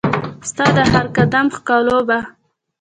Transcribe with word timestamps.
ستا 0.49 0.65
د 0.75 0.77
هرقدم 0.91 1.45
ښکالو 1.55 1.97
به 2.07 2.19